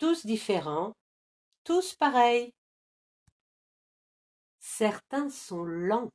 [0.00, 0.94] tous différents,
[1.62, 2.54] tous pareils.
[4.58, 6.08] Certains sont lents,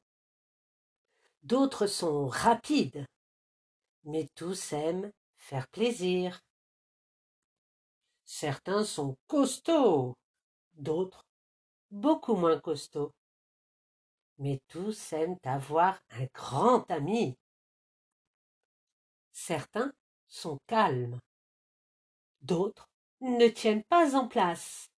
[1.43, 3.05] d'autres sont rapides,
[4.03, 6.41] mais tous aiment faire plaisir.
[8.23, 10.15] Certains sont costauds,
[10.73, 11.23] d'autres
[11.91, 13.13] beaucoup moins costauds.
[14.39, 17.38] Mais tous aiment avoir un grand ami.
[19.31, 19.93] Certains
[20.27, 21.20] sont calmes,
[22.41, 22.89] d'autres
[23.34, 24.89] ne tiennent pas en place.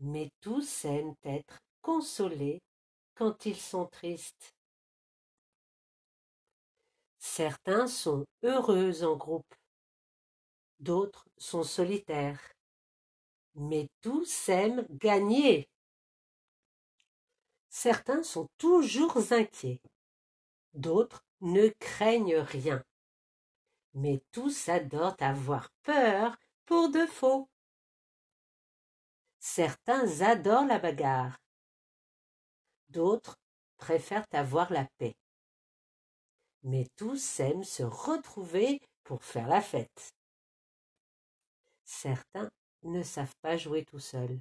[0.00, 2.60] Mais tous aiment être consolés
[3.14, 4.54] quand ils sont tristes.
[7.18, 9.54] Certains sont heureux en groupe,
[10.78, 12.40] d'autres sont solitaires,
[13.54, 15.68] mais tous aiment gagner.
[17.68, 19.80] Certains sont toujours inquiets,
[20.74, 22.84] d'autres ne craignent rien,
[23.94, 26.36] mais tous adorent avoir peur
[26.68, 27.48] pour de faux.
[29.38, 31.38] Certains adorent la bagarre,
[32.90, 33.38] d'autres
[33.78, 35.16] préfèrent avoir la paix.
[36.64, 40.12] Mais tous aiment se retrouver pour faire la fête.
[41.84, 42.50] Certains
[42.82, 44.38] ne savent pas jouer tout seuls.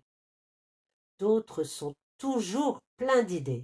[1.20, 3.64] D'autres sont toujours pleins d'idées.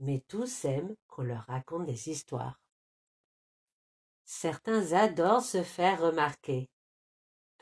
[0.00, 2.58] Mais tous aiment qu'on leur raconte des histoires.
[4.24, 6.68] Certains adorent se faire remarquer.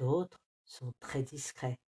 [0.01, 1.79] D'autres sont très discrets.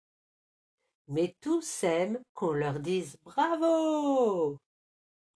[1.09, 4.59] Mais tous aiment qu'on leur dise bravo.